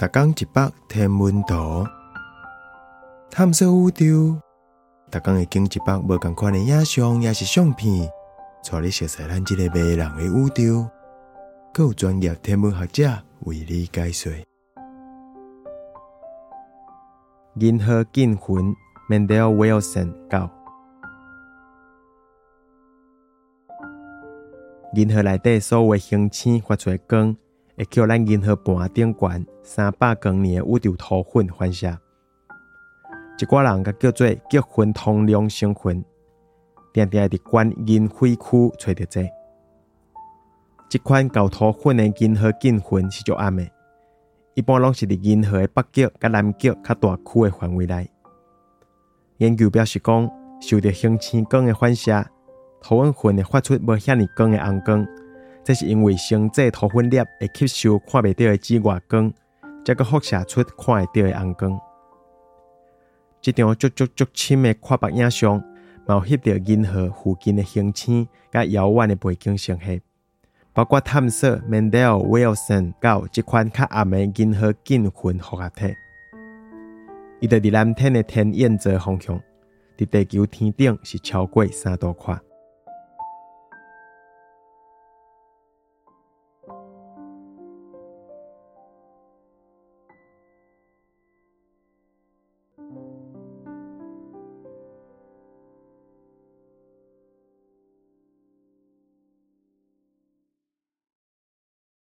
[0.00, 1.86] 逐工一百天文图，
[3.30, 4.40] 探索宇宙。
[5.10, 8.10] 逐工会经一百无共款的影像，也是相片，
[8.64, 10.88] 带你熟悉咱这个迷人的宇宙。
[11.74, 13.10] 更有专业天文学者
[13.40, 14.32] 为你解说。
[17.56, 18.74] 银河进魂
[19.10, 20.50] ，Mendel Wilson 教。
[24.94, 27.36] 银河内底所有星星发出的光，
[27.80, 31.88] 会叫咱银河盘顶悬三百光年的宇宙土粉反射。
[33.38, 36.04] 一寡人甲叫做极分通量星群，
[36.92, 39.26] 定定伫观银灰区找着这。
[40.90, 43.66] 即款高土粉的银河进魂是足暗的，
[44.52, 48.10] 一般拢是伫银河的北极甲南极较大区的范围内。
[49.38, 52.22] 研究表示讲，受到星星光的反射。
[52.82, 55.06] 土粉会发出无遐尼光的红光，
[55.70, 59.32] 这是因为星际土分裂会吸收看袂到的紫外光，
[59.84, 61.80] 再个辐射出看会到的红光。
[63.40, 65.62] 这张足足足深的跨白影像，
[66.08, 70.02] 有翕到银河附近的星星甲遥远的背景星系，
[70.72, 75.94] 包括探索 Mendel Wilson 到这款较暗的银河近粉复合体。
[77.38, 79.40] 伊在伫蓝天的天燕座方向，
[79.96, 82.36] 伫地球天顶是超过三度宽。
[86.68, 87.09] you